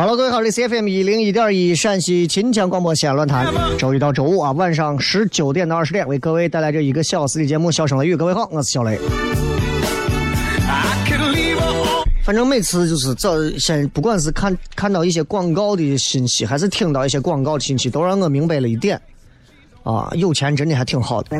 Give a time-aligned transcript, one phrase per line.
[0.00, 8.14] Hello，各位好，这是 FM 一零一点一陕西秦腔广播西安论坛，周一到周五啊晚上十九点到二十点为各位带来这一个小时的节目《笑声雷雨》。
[8.16, 8.98] 各位好，我是小雷。
[12.24, 18.98] 反正每次就是这先，不管是看看到一些广告的信息，还是听到一些广告的信息，都让我明白了一点
[19.82, 21.36] 啊，有钱真的还挺好的。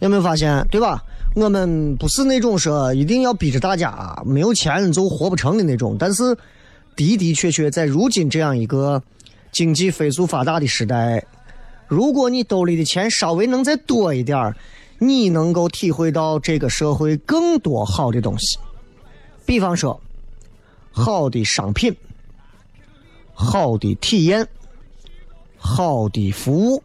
[0.00, 1.02] 有没有发现，对吧？
[1.40, 6.36] 我们不是那种说一定要逼着大家没有钱就活不成的那种，但是
[6.94, 9.02] 的的确确在如今这样一个
[9.50, 11.24] 经济飞速发达的时代，
[11.88, 14.54] 如果你兜里的钱稍微能再多一点儿，
[14.98, 18.58] 你能够体会到这个社会更多好的东西。
[19.46, 19.98] 比方说，
[20.90, 21.96] 好的商品、
[23.32, 24.46] 好的体验、
[25.56, 26.82] 好的服务，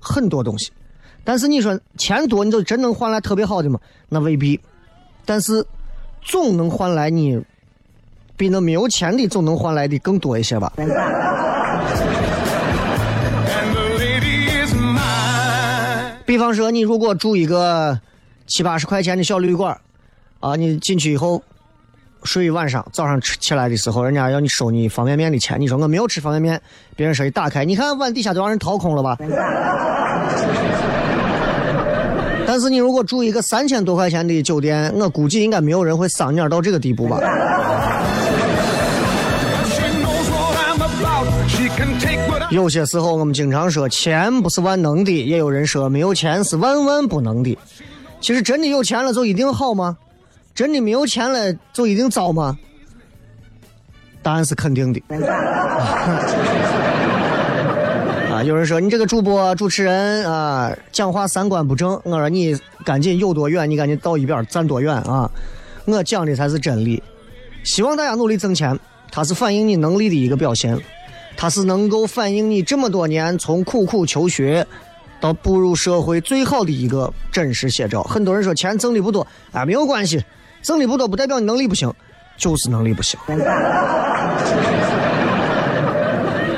[0.00, 0.70] 很多东西。
[1.24, 3.78] 但是你说钱多，你就真能换来特别好的吗？
[4.08, 4.60] 那未必。
[5.24, 5.64] 但是
[6.20, 7.40] 总能换来你
[8.36, 10.72] 比那没有钱的总能换来的更多一些吧。
[16.26, 18.00] 比方说，你如果住一个
[18.46, 19.78] 七八十块钱的小旅馆，
[20.40, 21.40] 啊，你进去以后
[22.24, 26.60] 睡一晚上，早上吃起来的时候，人家要你收你方便面的钱，你说我没有吃方便面，
[26.96, 29.16] 别人说一打开，你看碗底下都让人掏空了吧？
[32.46, 37.18] 但是你如果住一个三千多块钱的酒店，我估计应该没有人会丧眼到这个地步吧？
[42.50, 47.56] 有些时候我们经常说钱不是万能的，也有人说没有钱是万万不能的。
[48.20, 49.96] 其实真的有钱了就一定好吗？
[50.54, 52.58] 真的没有钱了就一定糟吗？
[54.22, 55.00] 答案是肯定的。
[58.44, 62.00] 有人说你这个主播主持人啊，讲话三观不正。
[62.04, 65.30] 我说你赶紧有多远，你赶紧到一边站多远啊！
[65.84, 67.02] 我讲的才是真理。
[67.62, 68.78] 希望大家努力挣钱，
[69.10, 70.78] 它是反映你能力的一个表现。
[71.36, 74.66] 它是能够反映你这么多年从苦苦求学
[75.20, 78.02] 到步入社会最好的一个真实写照。
[78.02, 80.22] 很多人说钱挣的不多，啊，没有关系，
[80.62, 81.92] 挣的不多不代表你能力不行，
[82.36, 83.18] 就是能力不行。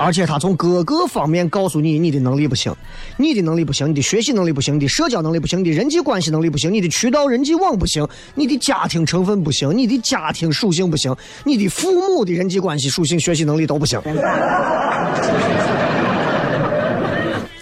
[0.04, 2.70] 而且他从各个方面告诉你你的能力不行，
[3.16, 13.98] 你的能力不行，你的学习能力不行，你的社交能力不行，你的人际关系能力不行，你的渠道人际网不行，你的家庭成分不行，你的家庭属性不行，你的父母的人际关系属性、学习能力都不行。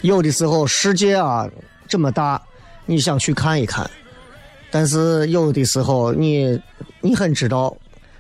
[0.00, 1.48] 有的时候世界啊
[1.86, 2.42] 这么大，
[2.86, 3.88] 你想去看一看，
[4.68, 6.60] 但是有的时候你
[7.00, 7.76] 你很知道，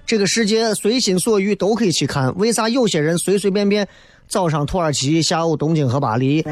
[0.06, 3.86] 这个世界随心所欲都可以去看，为啥有些人随随便便
[4.32, 6.42] 早上土耳其，下午东京和巴黎？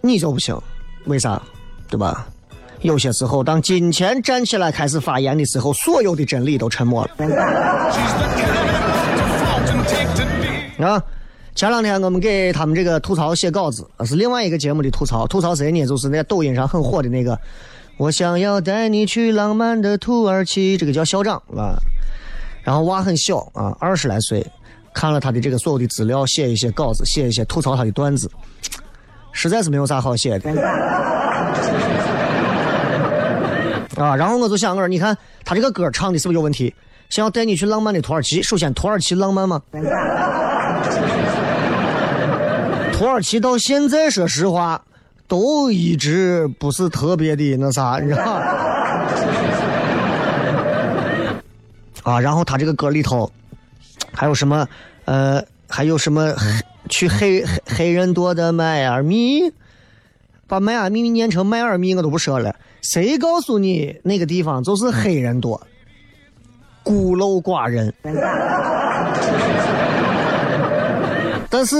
[0.00, 0.56] 你就不行，
[1.06, 1.42] 为啥？
[1.90, 2.24] 对吧？
[2.82, 7.10] 有些时候，当金钱站起来开始发言的时候，所有的真理都沉默了。
[10.86, 11.02] 啊，
[11.56, 15.26] 前两天我们给他们这个吐槽写稿子，是另外一个节目的吐槽。
[15.26, 15.84] 吐槽谁呢？
[15.84, 17.36] 就是那抖音上很火的那个
[17.98, 21.74] “我想要带你去浪漫的土耳其”，这个叫校长啊。
[22.68, 24.46] 然后娃很小啊，二十来岁，
[24.92, 28.30] 看了他的这个所有的资料，写一些稿子，写一些吐槽他的段子，
[29.32, 30.50] 实在是没有啥好写的。
[33.96, 35.16] 啊，然后我就想，我说，你看
[35.46, 36.74] 他这个歌唱的是不是有问题？
[37.08, 39.62] 想要带你去浪漫的土耳其，首先土耳其浪漫吗？
[42.92, 44.78] 土耳其到现在，说实话，
[45.26, 48.42] 都一直不是特别的那啥，你知道？
[52.08, 53.30] 啊，然后他这个歌里头
[54.12, 54.66] 还有什么？
[55.04, 56.44] 呃，还有什么黑？
[56.88, 59.52] 去黑黑人多的迈阿密，
[60.46, 62.56] 把迈阿密念成迈阿密，我都不说了。
[62.80, 65.60] 谁告诉你那个地方就是黑人多？
[66.82, 67.92] 孤陋寡人。
[71.50, 71.76] 但是，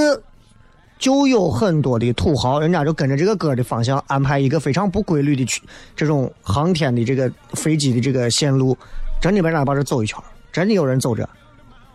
[0.98, 5.62] 就有很多的土豪，人家就跟着这个歌的方向安排一个非常不规律的去
[5.96, 8.76] 这种航天的这个飞机的这个线路，
[9.20, 10.18] 真的把人把这走一圈，
[10.52, 11.28] 真的有人走着，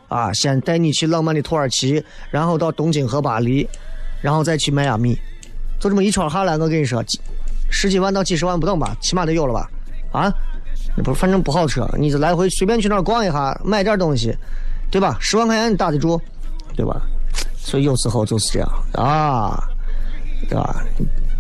[0.08, 3.68] 啊，先带你去浪漫的土耳其，然后到东京和巴黎，
[4.22, 5.18] 然后再去迈阿密，
[5.80, 7.02] 就这么一圈下来，我跟你说。
[7.04, 7.20] 几
[7.70, 9.68] 十几万到几十万不等吧，起码得有了吧？
[10.12, 10.32] 啊，
[11.04, 14.38] 不，反正不好车，你就来回随便去那儿逛一下，买点东西，
[14.92, 15.18] 对吧？
[15.20, 16.22] 十万块钱你打得住，
[16.76, 17.02] 对吧？
[17.58, 19.58] 所以有时候就是这样啊，
[20.48, 20.86] 对吧？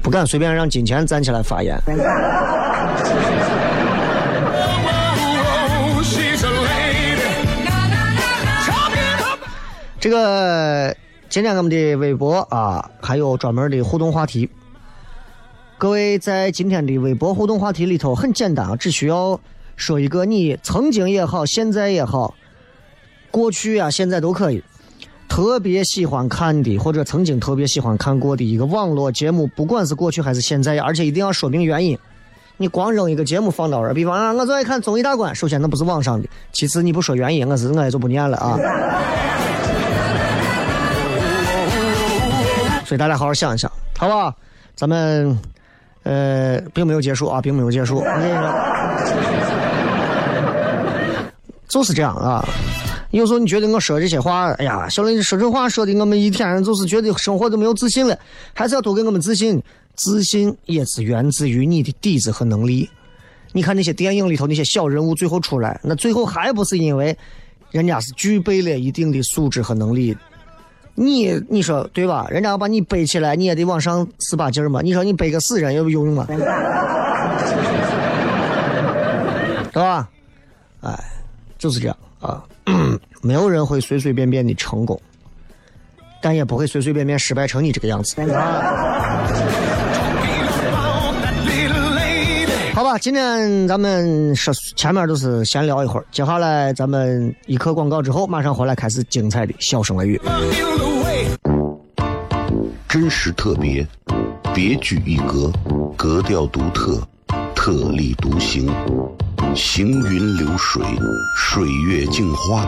[0.01, 1.79] 不敢随便让金钱站起来发言。
[10.03, 10.93] 这个
[11.29, 14.49] 今天我们的微博啊，还有专门的互动话题。
[15.77, 19.39] 各位在今天的微博互动话题里头很简单啊，只需要
[19.77, 22.35] 说一个你曾经也好，现在也好，
[23.31, 24.61] 过去啊现在都可以，
[25.29, 31.97] 特别喜欢看的或者曾经特别喜欢看过的一个网络节目，不管是过去还是现在，而且一定要说明原因。
[32.57, 38.59] 你光扔一个节目放到这，比方啊，我最爱看综艺大观，首先那不是网上的，其次你不说原因，我是我也就不念了啊。
[42.93, 44.31] 所以大家好好想一想，好不好？
[44.75, 45.35] 咱们。
[46.03, 48.03] 呃，并没有结束啊，并没有结束。
[51.67, 52.47] 就是这样啊。
[53.09, 58.15] 有时候你觉得我说这些话，哎呀，小雷说这话说的，我们一天就是觉得生活都没有自信了。
[58.53, 59.59] 还是要多给我们自信，
[59.95, 62.87] 自信也是源自于你的底子和能力。
[63.53, 67.17] 你看那些电影里头那些小人物最后出来，那最后还不是因为
[67.71, 70.15] 人家是具备了一定的素质和能力。
[70.95, 72.27] 你你说对吧？
[72.29, 74.81] 人家要把你背起来，你也得往上使把劲儿嘛。
[74.81, 76.25] 你说你背个死人有有用吗？
[76.27, 76.37] 对
[79.81, 80.07] 吧？
[80.81, 80.93] 哎，
[81.57, 82.43] 就是这样啊。
[83.23, 85.01] 没有人会随随便便的成功，
[86.21, 88.15] 但也不会随随便便失败成你这个样子。
[92.75, 100.19] 好吧，今天咱们说前面都是闲聊一会儿，接下来咱们一刻广告之后，马上回来开始精彩的笑声雷雨。
[102.89, 103.87] 真实特别，
[104.55, 105.51] 别具一格，
[105.95, 106.99] 格调独特，
[107.53, 108.67] 特立独行，
[109.55, 110.83] 行云流水，
[111.37, 112.67] 水月镜花。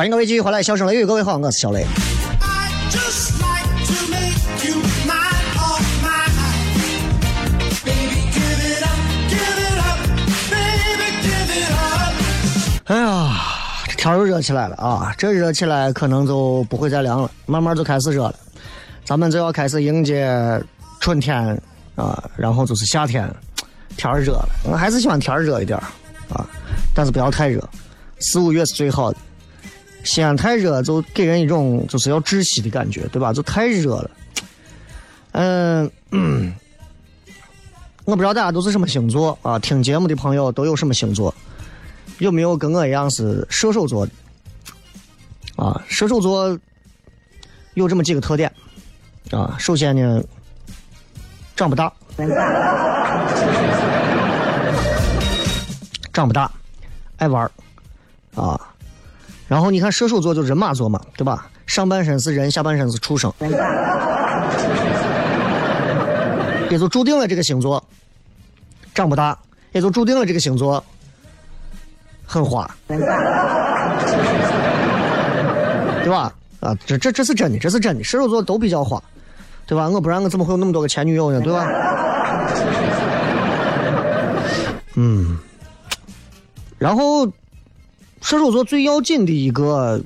[0.00, 1.84] 欢迎各位继续回来，笑声雷雨，各位好，我是小雷。
[12.86, 13.36] 哎呀，
[13.88, 15.14] 这天又热起来了啊！
[15.18, 18.34] 这热起来可能就不会再凉了，慢慢就开始热了。
[19.04, 20.58] 咱们就要开始迎接
[21.00, 21.36] 春天
[21.96, 23.30] 啊，然后就是夏天，
[23.98, 24.48] 天热了。
[24.64, 25.78] 我还是喜欢天热一点
[26.30, 26.48] 啊，
[26.94, 27.62] 但是不要太热。
[28.20, 29.18] 四五月是最好的。
[30.04, 33.32] 西安太热就给人一种就是要窒息的感觉，对吧？
[33.32, 34.10] 就太热了。
[35.32, 35.90] 嗯，
[38.04, 39.58] 我不知道大家都是什么星座啊？
[39.58, 41.34] 听节目的朋友都有什么星座？
[42.18, 44.12] 有没有跟我一样是射手座的？
[45.56, 46.58] 啊，射手座
[47.74, 48.52] 有这么几个特点
[49.30, 49.54] 啊。
[49.58, 50.22] 首先呢，
[51.54, 51.92] 长不大，
[56.12, 56.50] 长不大，
[57.18, 57.50] 爱玩
[58.34, 58.60] 啊。
[59.50, 61.48] 然后你看射手座就人马座嘛，对吧？
[61.66, 63.32] 上半身是人，下半身是畜生，
[66.70, 67.82] 也就注定了这个星座
[68.94, 69.36] 长不大，
[69.72, 70.80] 也就注定了这个星座
[72.24, 72.96] 很花，对
[76.08, 76.32] 吧？
[76.60, 79.02] 啊，这这这是真的，这是真的，射手座都比较花，
[79.66, 79.88] 对吧？
[79.88, 81.40] 我不然我怎么会有那么多个前女友呢？
[81.40, 81.66] 对吧？
[84.94, 85.36] 嗯，
[86.78, 87.26] 然后
[88.20, 90.00] 射手座最要紧的一个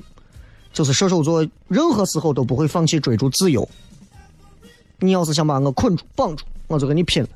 [0.73, 3.67] 就是射手座任何时候都不会放弃追逐自由。
[4.99, 7.29] 你要是想把我捆住、绑住，我就跟你拼了。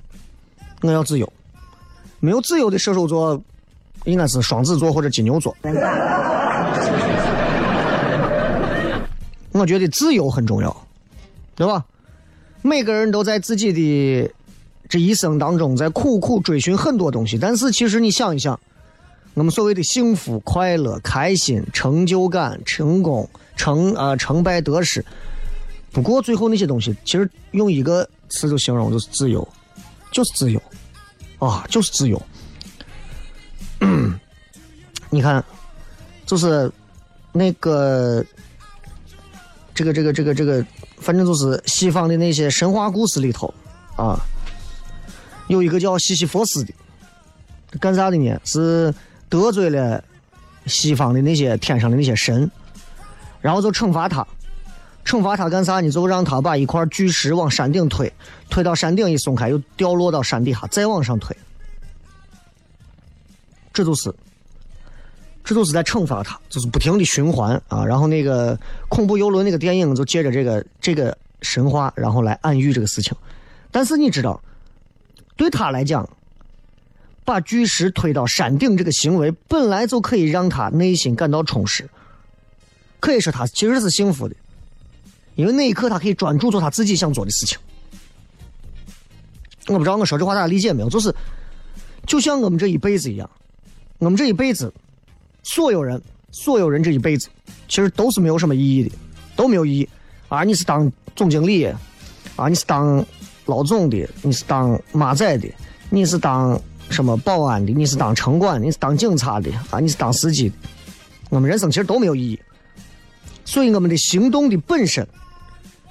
[0.82, 1.32] 我要自由，
[2.20, 3.42] 没有自由的射手座
[4.06, 5.56] 应该是双子座或者金牛座。
[9.52, 10.88] 我觉得自由很重要，
[11.56, 11.84] 对吧？
[12.62, 14.32] 每个人都在自己的
[14.88, 18.58] 这一生当中在苦苦追寻很多东西，但是其实你想一想，
[19.40, 25.04] 我们所谓的幸福、快乐、开心、成就感、成功、成啊、成败得失，
[25.94, 29.48] 不过最后那些东西，其实用一个词就形容，就是自由，
[30.12, 30.62] 就是自由，
[31.38, 32.22] 啊，就是自由。
[35.10, 35.42] 你看，
[36.26, 36.70] 就是
[37.32, 38.22] 那个
[39.74, 40.66] 这个这个这个这个，
[40.98, 43.54] 反正就是西方的那些神话故事里头
[43.96, 44.20] 啊，
[45.48, 46.74] 有一个叫西西弗斯的，
[47.80, 48.38] 干啥的呢？
[48.44, 48.94] 是
[49.30, 50.04] 得罪了
[50.66, 52.50] 西方的那些天上的那些神，
[53.42, 54.26] 然后就惩罚他。
[55.06, 55.90] 惩罚他干啥呢？
[55.90, 58.12] 就让他把一块巨石往山顶推，
[58.50, 61.36] 推到山顶一松开，又掉落到山底下，再往上推。
[63.74, 64.14] 这就是，
[65.44, 67.84] 这就是在惩罚他，就是不停的循环啊。
[67.84, 73.16] 然后那个恐怖游轮那个电影就借着这个这个神话，然后来暗喻这个事情。
[73.72, 74.40] 但是你知道，
[75.36, 76.08] 对他来讲，
[77.30, 81.88] 把巨石推到山顶这个行为本来就可以让他内心感到充实，
[83.00, 84.36] 可以说他其实是幸福的，
[85.36, 87.56] 因为那一刻他可以专注做他自己想做的事情。
[89.68, 90.90] 我不知道我说这话大家理解没有？
[90.90, 91.14] 就是，
[92.08, 93.30] 就像我们这一辈子一样，
[94.00, 94.74] 我们这一辈子，
[95.44, 97.30] 所有人，所有人这一辈子，
[97.68, 98.96] 其实都是没有什么意义的，
[99.36, 99.88] 都没有意义。
[100.30, 101.64] 啊，你是当总经理，
[102.36, 103.06] 啊，你是当
[103.46, 105.48] 老总的，你是当马仔的，
[105.92, 106.60] 你是当
[106.90, 110.56] 什么保安的，你是当城管的，你是当警察的，啊，你是当司机的，
[111.30, 112.40] 我们人生其实都没有意义。
[113.46, 115.08] 所以我们的行动的本身，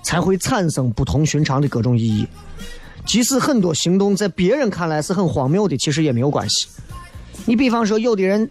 [0.03, 2.27] 才会产生不同寻常的各种意义。
[3.07, 6.69] 即使很多行动在别人看来是很荒谬的，其实也没有关系。
[7.47, 8.51] 你比方说，有的人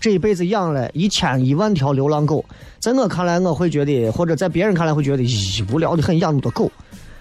[0.00, 2.44] 这一辈子养了一千一万条流浪狗，
[2.80, 6.70] 在我看来，我会觉得，或者在别人看来会觉得，咦，无聊的很，养那么多狗。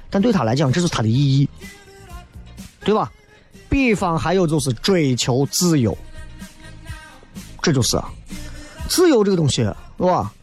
[0.10, 1.48] 但对他来讲，这是他的意义，
[2.84, 3.12] 对吧？
[3.72, 5.98] 比方还有就是追求自由，
[7.62, 8.12] 这就是啊，
[8.90, 10.34] 自由这个东西，是吧？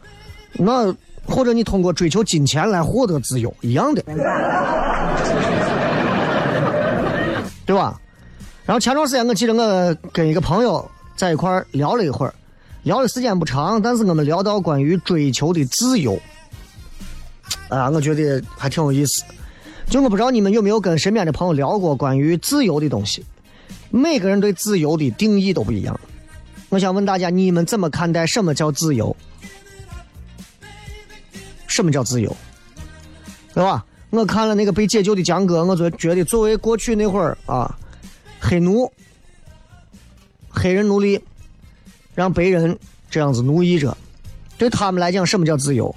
[0.53, 0.91] 那
[1.27, 4.01] 或者你通过追求金钱来获得自由，一样的。
[7.67, 8.01] 对吧？
[8.65, 12.33] 然后前段时间我记得我跟一个朋友在一块聊了一会儿，
[12.81, 16.19] 聊的时间不长，但是我们聊到关于追求的自由，
[17.69, 19.23] 啊，我觉得还挺有意思。
[19.89, 23.25] 就我不知道你们有没有跟身边的朋友聊过关于自由的东西，
[23.89, 25.99] 每个人对自由的定义都不一样。
[26.69, 29.15] 我想问大家，你们怎么看待什么叫自由？
[31.65, 32.35] 什么叫自由？
[33.55, 33.83] 对吧？
[34.11, 37.75] 我看了那个被解救的江哥，我就觉得作为过去那会儿啊，
[38.39, 38.91] 黑奴、
[40.49, 41.19] 黑人奴隶，
[42.13, 42.77] 让白人
[43.09, 43.97] 这样子奴役着，
[44.57, 45.93] 对他们来讲，什么叫自由？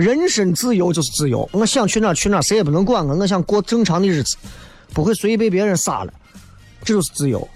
[0.00, 3.14] 人身自由就是自由，我想去哪去哪，谁也不能管我。
[3.14, 4.34] 我想过正常的日子，
[4.94, 6.14] 不会随意被别人杀了，
[6.82, 7.46] 这就是自由。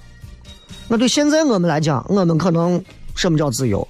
[0.87, 2.85] 那对现在我们来讲，我们可能
[3.15, 3.89] 什么叫自由？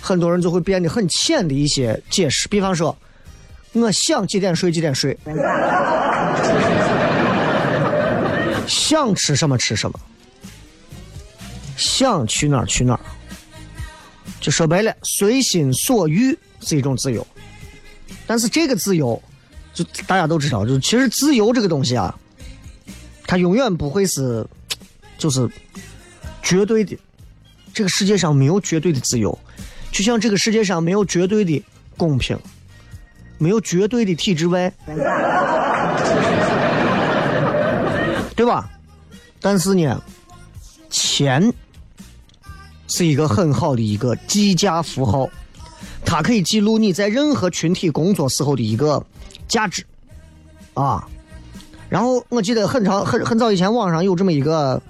[0.00, 2.96] 很多人就会变得很浅的一些解释，比方说，
[3.72, 5.18] 我想几点睡几点睡，
[8.68, 9.98] 想吃什么吃什么，
[11.76, 13.00] 想去哪儿去哪儿，
[14.40, 17.26] 就说白了，随心所欲是一种自由。
[18.32, 19.22] 但是这个自由，
[19.74, 22.18] 就大家都知道，就其实自由这个东西啊，
[23.26, 24.42] 它永远不会是，
[25.18, 25.46] 就是
[26.42, 26.98] 绝对的。
[27.74, 29.38] 这个世界上没有绝对的自由，
[29.90, 31.62] 就像这个世界上没有绝对的
[31.98, 32.34] 公平，
[33.36, 34.72] 没有绝对的体制外，
[38.34, 38.70] 对吧？
[39.42, 40.02] 但是呢，
[40.88, 41.52] 钱
[42.88, 45.28] 是一个很好的一个计价符号，
[46.12, 49.02] 它可以记录你在任何群体工作时候的一个
[49.48, 49.82] 价值
[50.74, 51.08] 啊。
[51.88, 54.82] 然后我记得很长很很早以前，网上有这么一个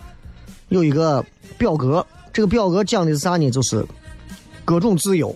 [0.69, 1.25] 有一个
[1.57, 3.49] 表格，这个表格讲的是啥呢？
[3.53, 3.87] 就是
[4.65, 5.33] 各种自由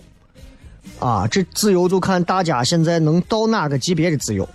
[0.99, 4.45] 啊，这自由就看大家现在能到哪个级别的自由。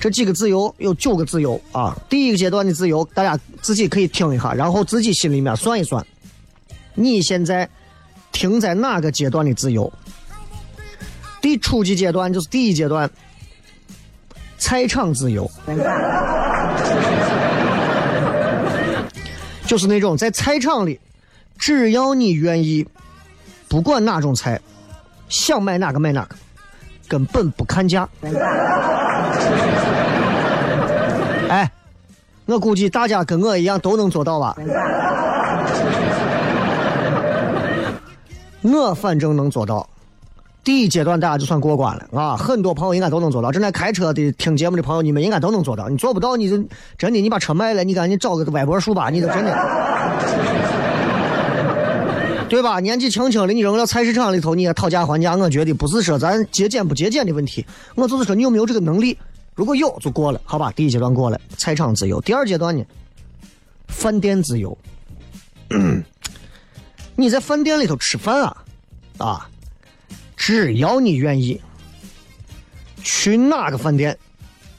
[0.00, 1.94] 这几个自由有九个自由啊。
[2.08, 6.02] 第一个阶段的自由，大家自己可以听一下，然后自己心里面算一算，
[6.94, 7.68] 你现在
[8.32, 9.92] 停在哪个阶段的自由？
[11.42, 13.10] 第初级阶段就是第一阶段，
[14.56, 15.50] 菜场自由，
[19.66, 21.00] 就是那种在菜场里，
[21.58, 22.86] 只要你愿意，
[23.68, 24.60] 不管哪种菜，
[25.28, 26.36] 想买哪个买哪个，
[27.08, 28.08] 根本不看价。
[31.48, 31.68] 哎，
[32.46, 34.56] 我估计大家跟我一样都能做到吧？
[38.62, 39.88] 我反正能做到。
[40.64, 42.36] 第一阶段大家就算过关了啊！
[42.36, 43.50] 很多朋友应该都能做到。
[43.50, 45.88] 正在开车的、听节目的朋友，你们应该都能做到。
[45.88, 46.56] 你做不到，你就
[46.96, 49.50] 真的你把车卖了，你赶紧找个歪脖树吧，你就真的，
[52.48, 52.78] 对吧？
[52.78, 59.18] 年纪轻轻的，你扔到菜市场里头，你也讨价还价，我觉得不是说咱节俭不节俭的问题，我就是说你有没有这个能力。
[59.54, 60.72] 如果有就过了，好吧？
[60.76, 62.20] 第一阶段过了，菜场自由。
[62.20, 62.84] 第二阶段呢，
[63.88, 64.76] 饭店自由。
[67.16, 68.56] 你在饭店里头吃饭啊，
[69.18, 69.48] 啊，
[70.44, 71.62] 只要你愿意，
[73.04, 74.18] 去哪个饭店，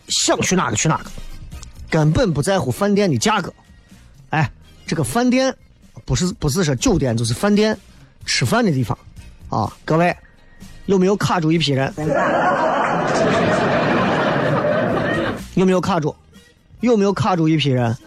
[0.10, 1.06] 想去哪个去哪个，
[1.90, 3.54] 根本不在乎饭店的价格。
[4.32, 4.52] 哎，
[4.86, 5.56] 这个饭店
[6.04, 7.80] 不是不是说酒店，就是饭店
[8.26, 8.98] 吃饭的地方
[9.48, 9.72] 啊。
[9.86, 10.14] 各位
[10.88, 11.94] 有没有卡住一批人？
[15.56, 16.14] 有没有卡住？
[16.82, 17.98] 有没有卡住一批人？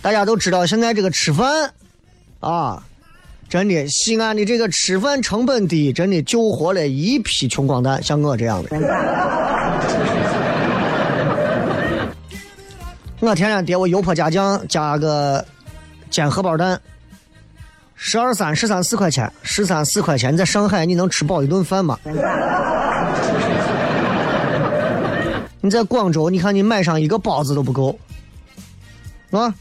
[0.00, 1.74] 大家都知道，现在这个吃饭
[2.40, 2.82] 啊，
[3.52, 8.70] 真的西安的这个吃饭成本低，真的救活了一批穷光蛋，像我这样的。
[13.20, 15.44] 我天天点我油泼加酱加个
[16.08, 16.80] 煎荷包蛋，
[17.94, 21.98] 十二三十三四块钱，十三四块钱，你在上海你能吃饱一顿饭吗？
[25.60, 27.98] 你在广州，你看你买上一个包子都不够，
[29.30, 29.54] 啊！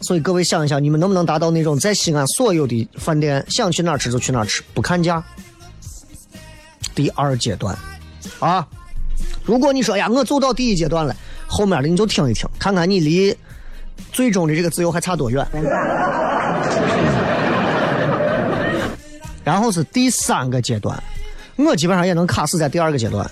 [0.00, 5.22] 所以各位想一想，你们能不能达到那种在西安所有的饭店想去哪吃就去哪吃，不看价？
[6.94, 7.76] 第二阶段，
[8.40, 8.66] 啊！
[9.44, 11.14] 如果你说呀，我走到第一阶段了，
[11.46, 13.36] 后面的你就听一听，看看你离
[14.12, 15.46] 最终的这个自由还差多远。
[19.44, 21.02] 然后是第三个阶段，
[21.56, 23.28] 我基本上也能卡死在第二个阶段。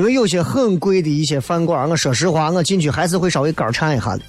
[0.00, 4.22] 因为有些很贵的一些饭馆，我说实话，我进去还是会稍微肝颤一下的。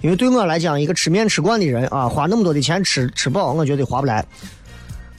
[0.00, 4.26] 因为对我来讲，一个吃面吃惯的人啊，花那么多的钱吃吃饱，我觉得划不来。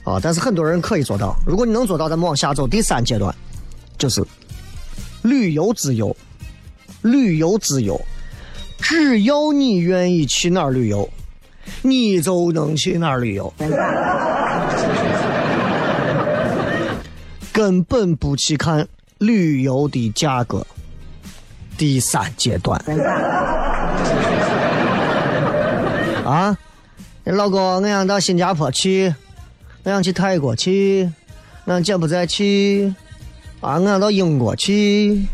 [0.02, 1.34] 啊，但是很多人可以做到。
[1.46, 3.34] 如果你能做到，咱们往下走，第三阶段
[3.96, 4.22] 就是
[5.22, 6.14] 旅游自由。
[7.00, 7.98] 旅游自由，
[8.80, 11.08] 只要你愿意去哪儿旅游，
[11.80, 13.50] 你就能去哪儿旅游。
[17.50, 18.86] 根本不去看
[19.24, 20.66] 旅游的价格。
[21.76, 22.80] 第三阶段，
[26.24, 26.56] 啊，
[27.24, 29.12] 老公，我想到新加坡去，
[29.82, 31.10] 我想去泰国去，
[31.64, 32.94] 我想柬埔寨去，
[33.60, 35.26] 啊，我想到英国去，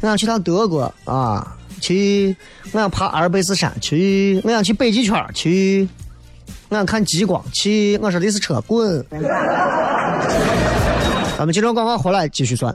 [0.00, 2.34] 我想去趟德国啊，去，
[2.72, 5.86] 我想爬阿尔卑斯山去，我想去北极圈去，
[6.70, 9.04] 我想看极光去，我说的是车滚。
[11.36, 12.74] 咱们接着广告回来继续算。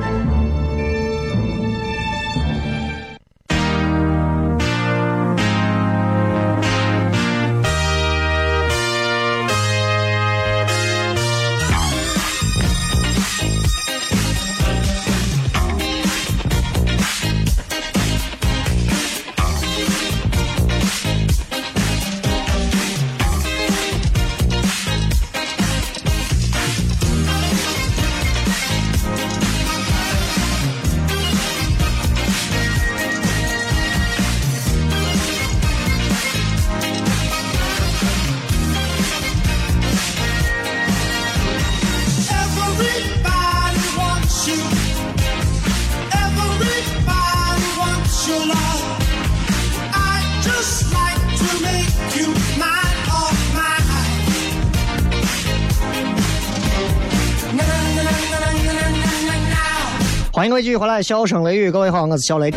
[60.61, 62.53] 位继续回来，笑声雷雨，各位好，我是小雷。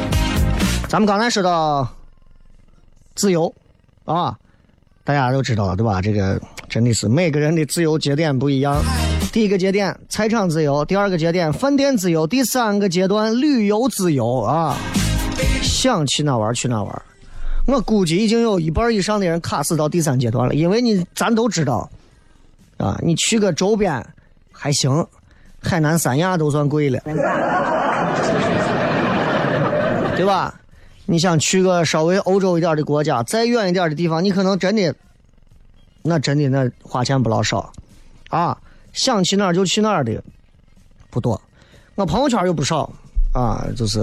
[0.88, 1.88] 咱们刚才说到
[3.14, 3.51] 自由
[4.05, 4.37] 啊，
[5.05, 6.03] 大家都知道了对吧？
[6.03, 6.38] 这个
[6.69, 8.83] 真的是每个人的自由节点不一样。
[9.33, 14.77] 第一个节点财产自由，第二个节点饭店自由，第三个阶段旅游自由啊，
[15.62, 17.03] 想去哪玩去哪玩。
[17.67, 21.88] 我估计已经有一半以上的人卡死到第三阶段了，因为你咱都知道
[22.77, 24.05] 啊，你去个周边
[24.53, 25.07] 还行，
[25.62, 27.01] 海南三亚都算贵了。
[30.25, 30.59] 对吧？
[31.05, 34.95] 你想去个稍微欧洲一点的国家，再远一点的地方，你可能真的，
[36.01, 37.71] 那真的那花钱不老少，
[38.31, 38.57] 啊，
[38.95, 40.25] 想去哪儿就去哪儿的
[41.11, 41.39] 不多。
[41.95, 42.91] 我朋友圈有不少
[43.35, 44.03] 啊，就是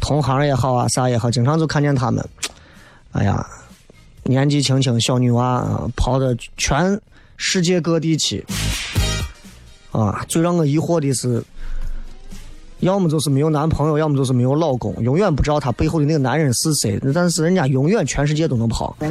[0.00, 2.26] 同行也好啊，啥也好，经常就看见他们，
[3.12, 3.46] 哎呀，
[4.22, 6.98] 年纪轻轻小女娃啊，跑到全
[7.36, 8.42] 世界各地去，
[9.90, 11.44] 啊，最让我疑惑的是。
[12.82, 17.00] 要么就是没有男朋友，要么就是没有老公，永远不知道她背后的那个男人是谁。
[17.14, 18.96] 但是人家永远全世界都能跑，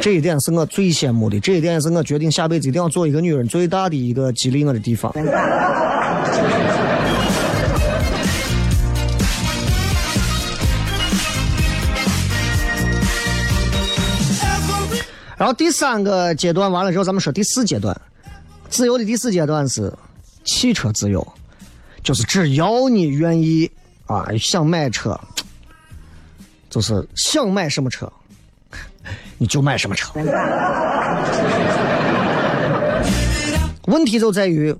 [0.00, 5.12] 这一点是我最羡慕的，这一点也是我决定下辈子一定要做一个女人最大的一个激励我的地方。
[15.36, 17.94] 然后第三个阶段完了之后，咱们说第四阶段，
[18.70, 19.92] 自由的第四阶段是
[20.46, 21.26] 汽车自由，
[22.02, 23.70] 就是只要你愿意
[24.06, 25.18] 啊，想买车，
[26.70, 28.10] 就是想买什么车，
[29.36, 30.12] 你就买什么车。
[33.86, 34.74] 问题就在于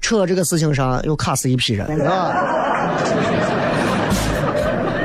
[0.00, 2.34] 车这个事情上又卡死一批人啊。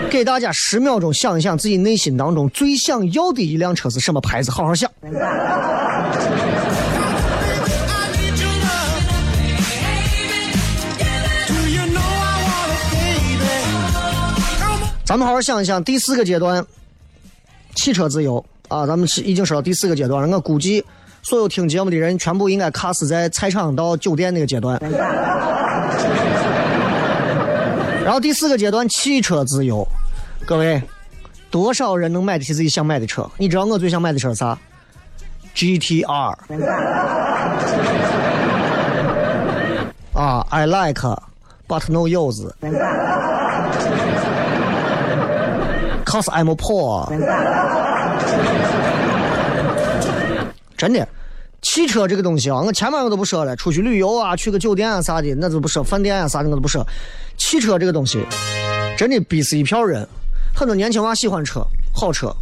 [0.10, 4.90] 给大家十秒钟想一想自己内心当中最想要的一辆车是什么牌子，好好想。
[15.16, 16.66] 咱们好好想一想，第四个阶段，
[17.74, 20.36] 汽车自由啊，咱们是已经说到第四个阶段了。
[20.36, 20.84] 我估计
[21.22, 24.78] 所有听节目的人全部应该卡死在菜场到酒店那个阶段。
[28.04, 29.88] 然后第四个阶段，汽车自由，
[30.46, 30.84] 各位，
[31.50, 33.26] 多少人能买得起自己想买的车？
[33.38, 34.60] 你知道我最想买的车是啥
[35.56, 36.36] ？GTR。
[40.12, 41.02] 啊，I like
[41.70, 42.52] but no use。
[46.16, 47.10] Cause I'm poor。
[50.78, 51.06] 真的，
[51.62, 56.88] 汽车这个东西啊，我前面我都不说了，出去旅游啊，去个酒店啊啥的，那都不说，饭店啊啥的我都不说。
[57.36, 58.26] 汽车这个东西，
[58.98, 60.08] 真的逼死一票人。
[60.56, 61.62] 很多年轻娃喜欢车，
[61.94, 62.34] 好车，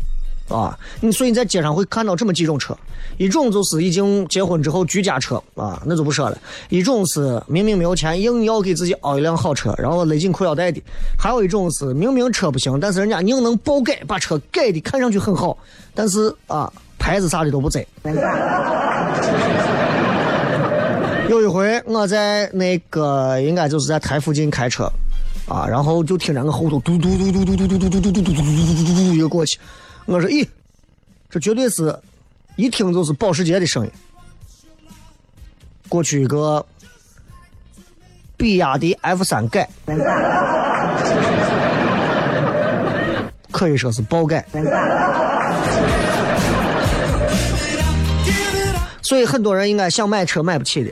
[0.50, 2.78] 啊，你所以你在街上会看到这么几种车，
[3.18, 6.38] 一种就是已经结婚之后居家车啊，那就不说了；
[6.70, 10.80] 一种是明明没有钱，硬要给自己熬一辆好车，然后勒紧裤腰带的；
[11.18, 15.58] 还有一种是明明车不行，但是人家硬能爆改，把车改的看上去很好，
[15.96, 17.86] 但是啊，牌子啥的都不在。
[21.30, 24.92] 有一回我在那个应该就是在台附近开车，
[25.48, 29.58] 啊，然后就听着我后头嘟嘟嘟嘟嘟嘟嘟嘟嘟嘟嘟嘟嘟嘟嘟嘟一个过去，
[30.06, 30.48] 我说咦，
[31.30, 31.98] 这绝对是，
[32.56, 33.92] 一听就是保时捷的声音。
[35.88, 36.66] 过去一个
[38.36, 39.70] 比亚迪 F 三改，
[43.52, 44.46] 可以说是爆改。
[49.02, 50.92] 所以很多人应该想买车买不起的，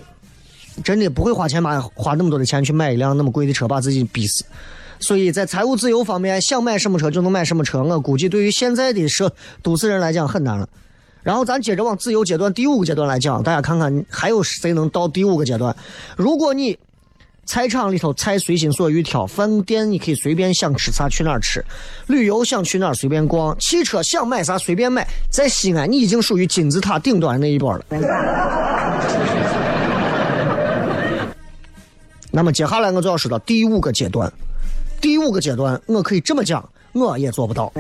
[0.84, 4.46] 真的不会花钱买花那么多的钱去买一辆那么贵的车，把自己逼死。
[5.02, 10.70] 所以在财务自由方面，想买什么车就能买什么车，我估计对于现在的社都市人来讲很难了。
[11.24, 15.76] 然后咱接着往自由阶段第五个阶段来讲，大家看看还有谁能到第五个阶段？
[16.16, 16.78] 如果你
[17.46, 21.64] 菜场里头菜随心所欲挑，饭店你可以随便想吃啥去哪儿吃，
[22.08, 27.86] 旅游想去哪儿随便逛，汽车想买啥随便买，在西安你已经属于金字塔顶端那一波了。
[32.32, 34.32] 那么接下来我就要说到第五个阶段，
[35.02, 37.72] 第五个阶段我可以这么讲，我也做不到。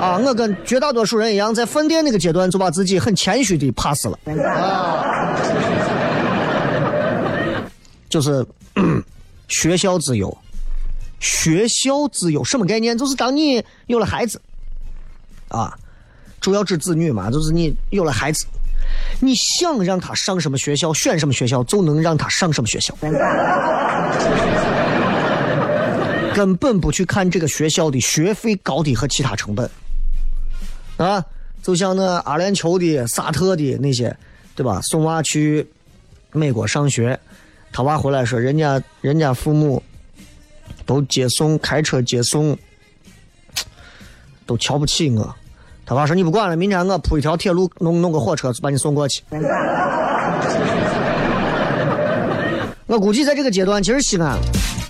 [0.00, 4.18] 啊，我跟绝大多数人一样，在饭店那个阶段就把自己很谦虚的 pass 了。
[4.42, 5.34] 啊，
[8.08, 8.44] 就是
[8.76, 9.02] 嗯
[9.48, 10.36] 学校自由，
[11.20, 12.96] 学校自由什么概念？
[12.96, 14.40] 就是当你有了孩子，
[15.48, 15.74] 啊，
[16.40, 18.44] 主要指子女嘛，就是你有了孩子，
[19.20, 22.94] 你想让他上什么学校，选什么学校，就能让他上什么学校。
[26.34, 29.70] 根本不去看这个学校的学费高低和其他成本，
[30.96, 31.24] 啊，
[31.62, 34.14] 就像那阿联酋的、沙特的那些，
[34.56, 34.80] 对吧？
[34.82, 35.64] 送娃去
[36.32, 37.18] 美国上学，
[37.72, 39.80] 他娃回来说，人家人家父母
[40.84, 42.58] 都接送，开车接送，
[44.44, 45.36] 都瞧不起我。
[45.86, 49.22] 他爸说：“你不管了，明天我铺一条铁路，弄弄个火车把你送过去。
[52.86, 54.38] ”我估计在这个阶段，其实西安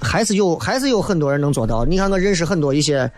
[0.01, 1.85] 还是有还是有很多人能做到。
[1.85, 3.11] 你看，我认识很多一些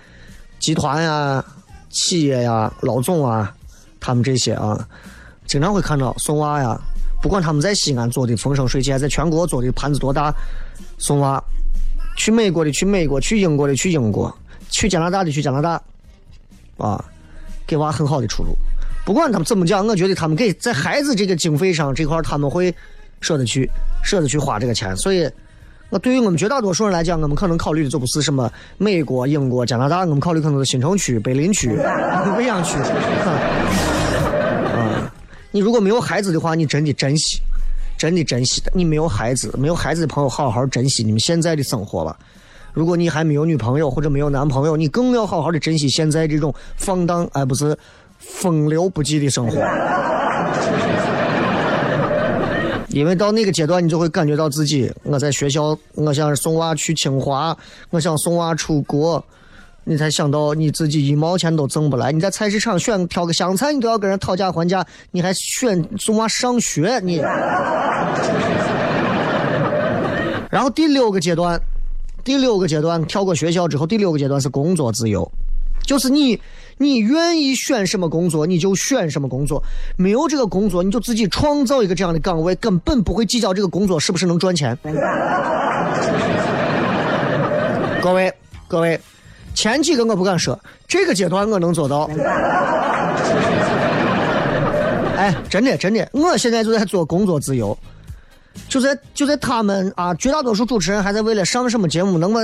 [0.58, 1.44] 集团呀、
[1.90, 3.54] 企业呀、老总啊，
[4.00, 4.78] 他们这些啊，
[5.46, 6.78] 经常会看到送娃呀，
[7.22, 10.32] 不管他们在西安做的风生水起，还在全国做的盘子多大，
[10.98, 11.42] 送娃
[12.16, 14.34] 去美国的去美国，去英国的去英国，
[14.70, 15.80] 去加拿大的去加拿大，
[16.76, 17.04] 啊，
[17.66, 18.56] 给娃很好的出路。
[19.04, 22.74] 不管他们怎么讲，我觉得他们给在孩子这个经费上这块他们会
[23.20, 23.70] 舍得去
[24.02, 25.30] 舍得去花这个钱，所以。
[25.88, 31.68] 那对于我们绝大多数人来讲，我们可能考虑的就不是什么美国、英国、加拿大，我们考虑可能是新城区、碑林区、
[32.36, 32.76] 未央区。
[34.74, 35.12] 啊，
[35.52, 37.38] 你如果没有孩子的话，你真的珍惜，
[37.96, 38.72] 真的珍惜的。
[38.74, 42.18] 你没有孩子，没有孩子的朋友，好好珍惜你们现在的生活吧。
[42.76, 47.74] 如果你还没有女朋友或者没有男朋友，你更要好好的珍惜现在这种放荡而不是
[48.18, 49.56] 风流不羁的生活。
[52.88, 57.56] 因为到那个阶段，你就会感觉到自己，我在学校，我想送娃去清华，
[57.88, 59.24] 我想送娃出国，
[59.84, 62.12] 你才想到你自己一毛钱都挣不来。
[62.12, 67.22] 你在菜市场选挑个香菜，你都要跟人讨价还价，你还选送娃上学，你。
[70.50, 71.58] 然后第六个阶段，
[72.26, 75.30] 第六个阶段跳过学校之后，第六个阶段是工作自由，
[75.84, 76.36] 就是你
[76.76, 79.62] 你愿意选什么工作你就选什么工作，
[79.96, 84.76] 没有这个工作你就自己创造一个这样的岗位，根本不会计较这个工作是不是能赚钱。
[88.02, 88.34] 各位
[88.66, 89.00] 各位，
[89.54, 90.58] 前几个我不敢说，
[90.88, 92.10] 这个阶段我能做到。
[95.16, 97.78] 哎，真的真的，我现在就在做工作自由。
[98.68, 102.40] 就在就在他们啊，绝大多数主持人还在为了上什么节目能把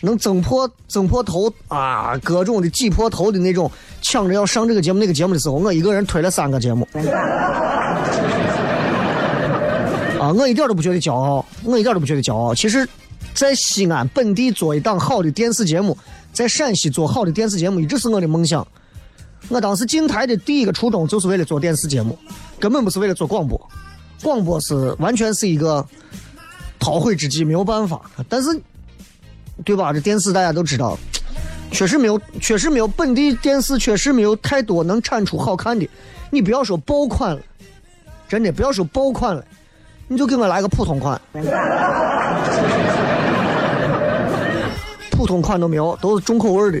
[0.00, 3.70] 能挣破挣破头啊，各种的挤破头的那种
[4.02, 6.86] 抢着要上这个节目那个节目的时候，我一个人推了三个节目。
[10.20, 12.54] 啊，我一点都不觉得骄傲，我一点都不觉得骄傲。
[12.54, 12.88] 其实，
[13.34, 15.96] 在西安本地做一档好的电视节目，
[16.32, 18.66] 在陕西做好的电视节目，一直是我的梦想。
[19.48, 22.18] 我当时进台的第一个初衷就是为了做电视节目，
[22.58, 23.60] 根本不是为了做广播。
[24.22, 25.84] 广播是完全是一个
[26.78, 28.00] 韬晦之计，没有办法。
[28.28, 28.48] 但是，
[29.64, 29.92] 对吧？
[29.92, 30.98] 这电视大家都知道，
[31.70, 35.86] 确实没有，确实没有本地电视，确实没有太多能产出好看的。
[36.30, 37.40] 你不要说爆款了，
[38.28, 39.44] 真的不要说爆款了，
[40.08, 41.20] 你就给我来个普通款，
[45.10, 46.80] 普通款都没有，都是重口味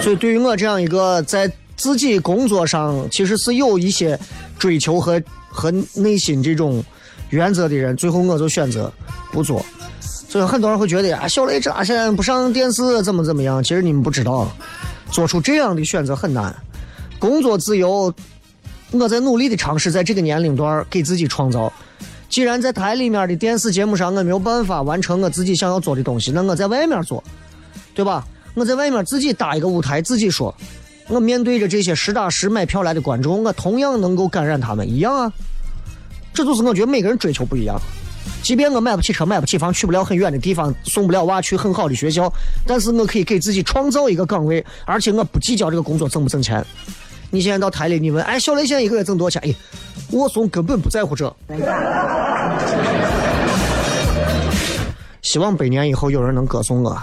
[0.00, 4.18] 所以对于我这样一个在自己工作上其实是有一些
[4.58, 6.82] 追求和和内心这种
[7.30, 8.92] 原则的人，最后我就选择
[9.32, 9.64] 不做。
[10.00, 13.62] 所以很多人会觉得呀，小雷这现在不上电视怎么怎么样？
[13.62, 14.50] 其实你们不知道，
[15.10, 16.54] 做出这样的选择很难。
[17.20, 18.12] 工作自由，
[18.90, 21.72] 我在努力的尝试在这个年龄段给自己创造。
[22.28, 27.22] 既然在台里面的电视节目上我没有办法完成我自己想要做的东西，那我在外面做，
[27.94, 28.26] 对吧？
[28.54, 30.52] 我在外面自己搭一个舞台，自己说，
[31.08, 35.32] 我面对着这些实打实买票来的观众，我同样能够感染他们，一样啊。
[36.32, 37.78] 这就是我觉得每个人追求不一样。
[38.42, 42.30] 即便我买不起车、买不起房、去不了很远的地方、送不了娃去很好的学校，
[42.66, 46.64] 但是我可以给自己创造一个岗位，而且我不计较这个工作挣不挣钱。
[47.30, 49.50] 你现在到台里，你问，哎，小雷现在一个月挣多少钱？
[49.50, 49.54] 哎，
[50.10, 51.34] 我怂根本不在乎这。
[55.22, 57.00] 希望百年以后有人能歌颂我。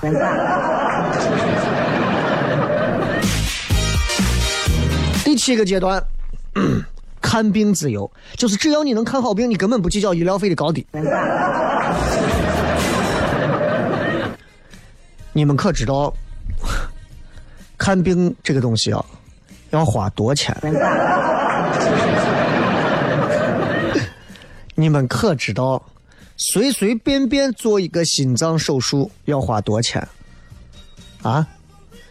[5.41, 5.99] 七个阶段，
[7.19, 10.85] 看病自由，就是只要你能看好病，你根本不计较医疗费的高低。
[15.33, 16.13] 你们可知道，
[17.75, 19.03] 看病这个东西啊，
[19.71, 20.55] 要花多钱？
[24.75, 25.83] 你们可知道，
[26.37, 30.07] 随随便便做一个心脏手术要花多钱？
[31.23, 31.47] 啊？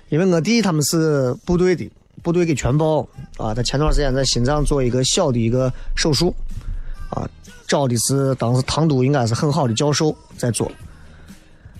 [0.08, 1.88] 因为我弟他们是部队的，
[2.22, 3.06] 部队给全报
[3.36, 3.54] 啊。
[3.54, 6.34] 他前段时间在心脏做一个小的一个手术，
[7.10, 7.28] 啊，
[7.66, 10.70] 找的是当时唐都应该是很好的教授在做。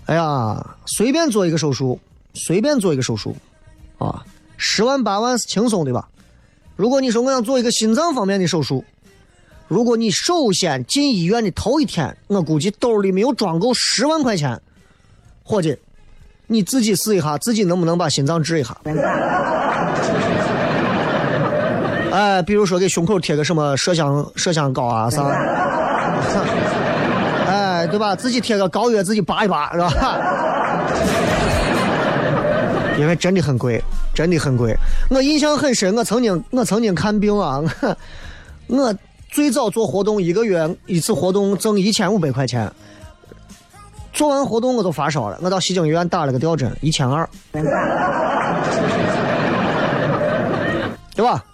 [0.07, 2.01] 哎呀，随便做一个手术，
[2.35, 3.37] 随便做一个手术，
[3.99, 4.25] 啊，
[4.57, 6.09] 十万八万是轻松的吧？
[6.75, 8.85] 如果你说我想做一个心脏方面的手术，
[9.69, 14.61] 如果你首先进医院的头一天，我估计兜里没有装够十万块钱，
[15.45, 15.77] 伙计，
[16.49, 18.77] 你自己试一下，自己能不能把心脏治一下？
[22.13, 25.23] 哎，比如说给胸口贴个什么麝香麝香膏啊啥，
[27.47, 28.15] 哎，对吧？
[28.17, 29.93] 自己贴个膏药，自己拔一拔，是吧？
[32.99, 33.83] 因为真的很贵，
[34.15, 34.77] 真的很贵。
[35.09, 37.63] 我印象很深，我曾经我曾经看病啊，
[38.67, 38.95] 我 我
[39.31, 42.71] 最早做活动，一个月一次活动挣一千五百块钱。
[44.13, 47.29] 做完活动我都发烧了，我到西京医院打了个吊针，一千二，
[51.15, 51.45] 对吧？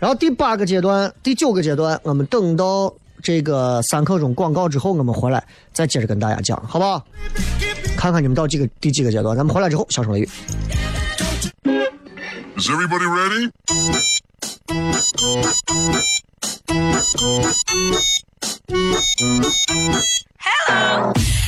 [0.00, 7.04] 然后第八个阶段、第九个阶段，我们等到这个三刻钟广告之后，我们回来再接着跟大家讲，好不好？
[7.98, 10.28] 看看你们到这个第几个阶段，咱们回来之后小声雷雨。
[12.56, 13.50] Is everybody ready?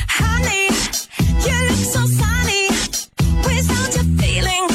[0.09, 0.69] Honey,
[1.43, 2.69] you look so sunny.
[3.43, 4.72] Without your feeling,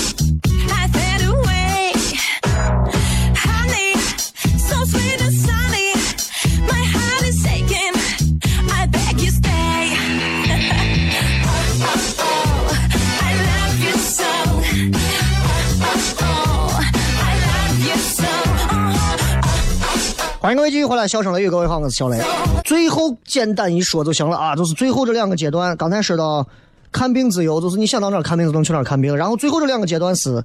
[20.48, 22.18] 欢迎各位继续回来，笑声雷雨，各位好，我是小雷。
[22.64, 25.76] 最后简单一说就行了啊，就是最后这两个阶段。
[25.76, 26.48] 刚才说到
[26.90, 29.14] 看病自由，就是你想到哪看病就能去哪看病。
[29.14, 30.42] 然后最后这两个阶段是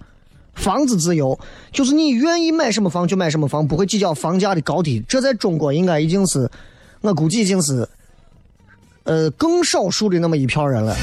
[0.55, 1.39] 房子自由，
[1.71, 5.01] 就是你愿意买什么房就买什么房，不会计较房价的高低。
[5.07, 6.51] 这在中国应该已经是，
[6.99, 7.87] 我估计已经是，
[9.05, 10.93] 呃，更少数的那么一票人了。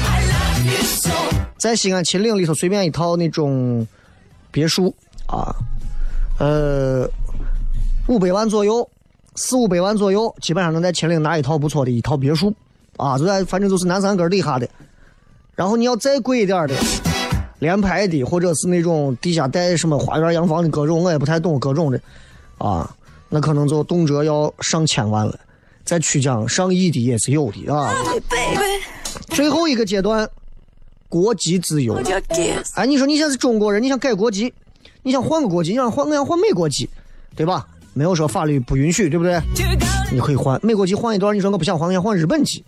[1.57, 3.87] 在西安秦岭里头随便一套那种
[4.51, 4.93] 别墅
[5.25, 5.55] 啊，
[6.37, 7.09] 呃，
[8.11, 8.89] 五百万左右，
[9.35, 12.53] 四五百万左右，基本上能在秦岭拿一套不错的一套别墅
[12.97, 14.67] 啊，就在反正就是南山根底下的。
[15.55, 16.75] 然后你要再贵一点的，
[17.59, 22.01] 联排的或者是那种地下带什么花园洋房的各种，我也不太懂各种的
[22.57, 22.93] 啊，
[23.29, 25.39] 那可能就动辄要上千万了，
[25.85, 27.93] 在曲江上亿的也是有的啊。
[28.29, 28.59] Baby,
[29.33, 30.29] 最后一个阶段，
[31.07, 31.97] 国籍自由。
[32.75, 34.53] 哎，你说你现在是中国人，你想改国籍，
[35.01, 36.89] 你想换个国籍，你想换，我想换美国籍，
[37.37, 37.65] 对吧？
[37.93, 39.39] 没有说法律不允许，对不对？
[40.11, 41.35] 你可以换美国籍，换一段。
[41.35, 42.63] 你说我不想换，我想换日本籍，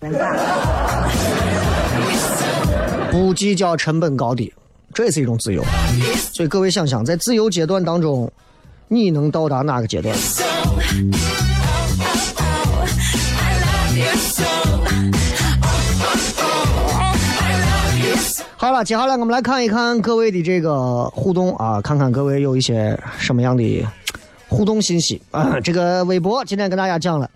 [3.10, 4.54] 不计较成本高低，
[4.94, 5.64] 这也是一种自由。
[6.34, 8.32] 所以各位想想，在自由阶段当中，
[8.88, 10.14] 你能到达哪个阶段？
[18.58, 23.86] 好了，接下来我们来看一看各位的这个互动啊，看看各位有一些什么样的
[24.54, 25.60] 互动信息啊。
[25.60, 27.30] 这个微博今天跟大家讲了，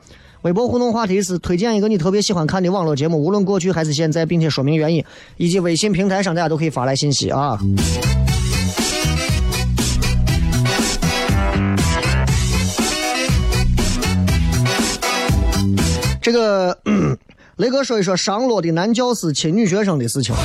[0.43, 5.03] 微博互动话题是推荐一个你特别喜欢看的网络节目，无论过去还是现在，并且说明原因，
[5.37, 7.59] 以及微信平台上大家都可以发来信息啊。
[16.21, 16.77] 这个
[17.57, 20.35] 雷哥说一说上落的男教师亲女学生的事情。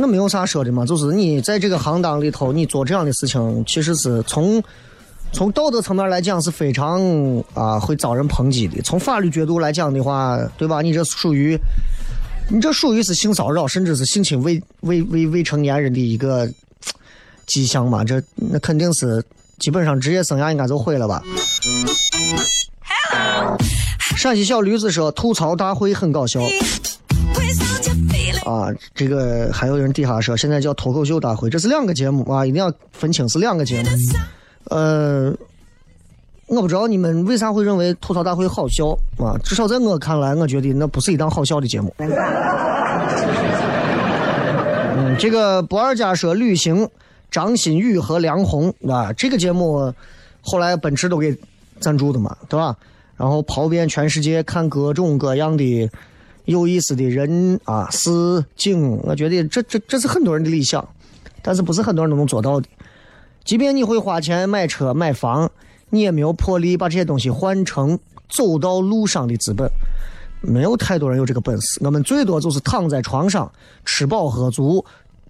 [0.00, 4.62] 那没有啥说的嘛，就是你在这个行当里头，你做这样的事情，其实是从
[5.32, 7.00] 从道德层面来讲是非常
[7.54, 8.82] 啊会遭人抨击的。
[8.82, 10.82] 从法律角度来讲的话，对吧？
[10.82, 11.58] 你这属于
[12.50, 16.48] 你这属于是性骚扰，甚至是性侵未未未未成年人的一个
[17.46, 18.02] 迹象嘛？
[18.04, 19.22] 这那肯定是
[19.58, 21.22] 基本上职业生涯应该就毁了吧？
[24.16, 26.40] 陕西小驴子说吐槽大会很搞笑。
[28.44, 33.88] 啊，这个还有人底下说，现在叫脱口秀大会，这是两个节目啊，一定要分清是两个节目。
[34.68, 35.34] 呃，
[36.46, 39.36] 我不知道你们为啥会认为吐槽大会好笑啊？
[39.42, 41.94] 至少在我看来，我觉得那不是一档好笑的节目。
[44.96, 46.88] 嗯，这个不二家说旅行，
[47.30, 49.92] 张馨予和梁红啊，这个节目
[50.40, 51.36] 后来奔驰都给
[51.80, 52.76] 赞助的嘛，对吧？
[53.16, 55.90] 然后跑遍全世界看各种各样的
[56.44, 60.86] 有意思的人啊、事景，我觉得这这这是很多人的理想，
[61.42, 62.68] 但是不是很多人都能做到的。
[63.48, 65.50] 即便你会花钱买车买房，
[65.88, 69.66] 你也没有魄力把这些东西换成走到路上的资本。
[70.42, 73.50] 没有太多人有这个本事，我们最多就是躺在床上
[73.86, 74.84] 吃饱喝足，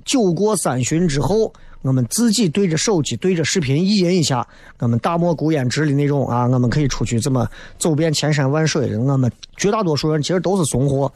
[0.04, 4.44] 酒过三巡之后，我们自己对着手机对着视频意淫一下，
[4.80, 7.48] 我们大漠孤烟直的那种啊，我们可以出去这么
[7.78, 8.98] 走遍千山万水的。
[8.98, 11.12] 我们绝大多数人其实都是怂货，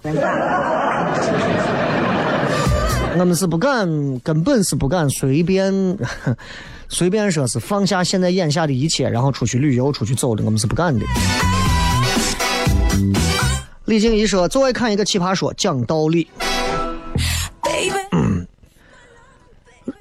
[3.19, 5.99] 我们是不敢，根本是不敢随便
[6.93, 11.07] 随便说是放下现在眼下的一切，然后出去旅游出去走的，我们是不干的。
[13.87, 16.29] 李静怡说：“最爱看一个奇葩说，讲道理。
[17.63, 18.47] Baby.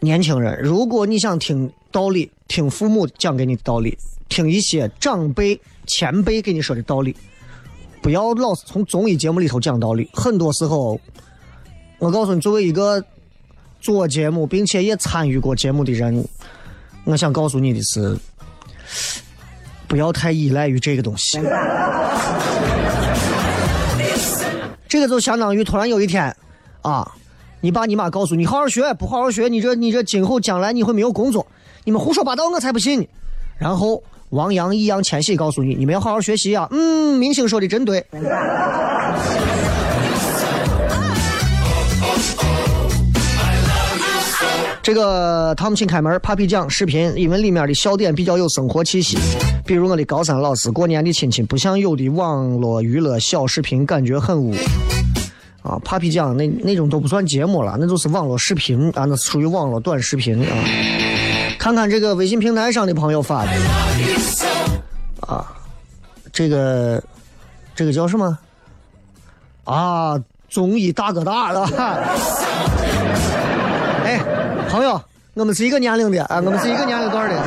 [0.01, 7.15] 年轻人，如果你想听道理，听父母讲给你的道理，听一些长辈、前辈给你说的道理，
[8.01, 10.09] 不要老是从综艺节目里头讲道理。
[10.11, 10.99] 很多时候，
[11.99, 13.01] 我告诉你，作为一个
[13.79, 16.23] 做节目并且也参与过节目的人，
[17.03, 18.17] 我想告诉你的是，
[19.87, 21.39] 不要太依赖于这个东西。
[24.87, 26.35] 这个就相当于突然有一天，
[26.81, 27.09] 啊，
[27.61, 31.47] 你爸你妈告诉你好好学，不好好学，你这你这今后将来你会没有工作，
[31.85, 33.07] 你们胡说八道，我才不信呢。
[33.57, 36.67] 然后王阳、易烊千玺告诉你，你们要好好学习啊。
[36.71, 38.05] 嗯，明星说的真对。
[44.81, 49.17] 这个他们请开门，Papi 酱视频，因为里面的笑点比较有生活气息。
[49.63, 54.55] 比如我的高三老师，过年的亲戚不像有的网络娱乐小视频，感觉很污。
[55.61, 60.49] 啊，Papi 酱那那种都不算节目了，那就是网络视频啊，那属于网络短视频啊。
[61.59, 63.51] 看看这个微信平台上的朋友发的，
[65.27, 65.45] 啊，
[66.33, 67.01] 这个
[67.75, 68.35] 这个叫什么？
[69.65, 70.19] 啊，
[70.49, 71.69] 综艺大哥大了。
[74.03, 74.19] 哎，
[74.71, 74.99] 朋友，
[75.33, 77.37] 我们是一个年龄的啊，我们是一个年龄段的。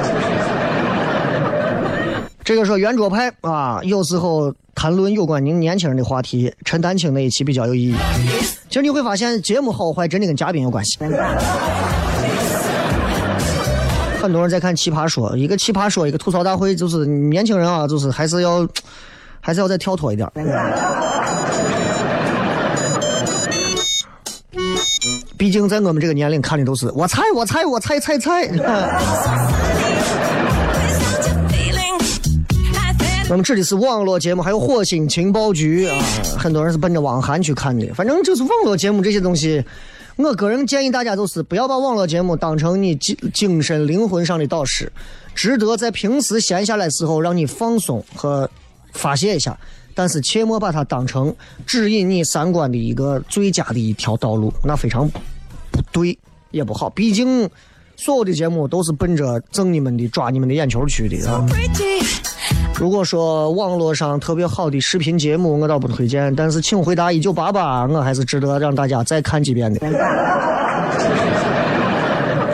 [2.45, 7.95] 这个说圆桌派啊，有时候谈论有关您年轻人的话题，陈丹青那一期比较有意义。
[8.69, 10.99] 其实你会发现，节目好坏真的跟嘉宾有关系。
[14.21, 18.69] 很多人在看《奇葩说》，一个《奇葩说》，一个吐槽大会，就是年轻人啊，就是还是要，
[19.41, 20.31] 还是要再跳脱一点。
[25.37, 28.47] 毕竟在我们这个年龄看的都是我猜我猜我猜猜猜。
[28.49, 28.63] Without
[31.27, 31.99] your feeling.
[32.75, 35.99] I said 我们指的是网络节目，还有火星情报局啊，
[36.39, 37.93] 很多人是奔着汪涵去看的。
[37.95, 39.65] 反正就是网络节目这些东西，
[40.17, 44.93] 我个人建议大家就是不要把网络节目当成你精精神灵魂上的导师，
[45.35, 48.49] 值得在平时闲下来时候让你放松和
[48.93, 49.59] 发泄一下，
[49.95, 51.35] 但是切莫把它当成
[51.67, 56.19] 指引你三观的一个最佳的一条道路，那非常不对，
[56.51, 56.91] 也不好。
[56.91, 57.49] 毕竟
[57.97, 61.47] 所有的节目都是奔着挣你们的、抓你们的眼球去的啊。
[62.77, 69.81] 如果说网络上特别好的视频节目，我倒不推荐，但是请回答一九八八，我还是值得让大家再看几遍的。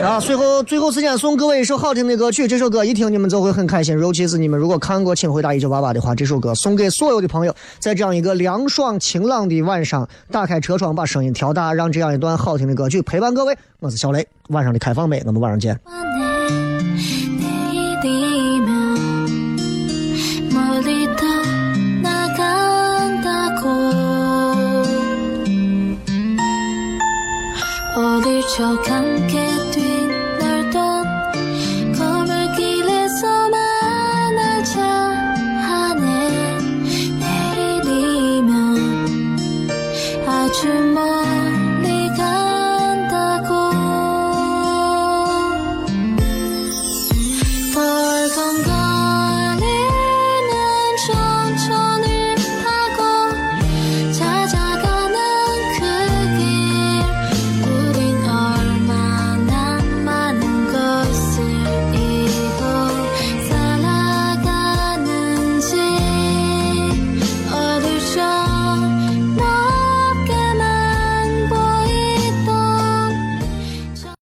[0.01, 2.47] 啊，最后最后，时间送各位一首好听的歌曲。
[2.47, 7.55] 这首歌一听你们就会很开心，尤其是你们如果看过《请回答一九八八》的话，这首歌送给所有的朋友。
[7.79, 13.55] 在这样一个凉爽晴朗的晚上，打开车窗，把声音调大，让这样一段好听的歌曲陪伴各位。
[13.79, 15.79] 我是小雷，晚上的开放麦，我们晚上见。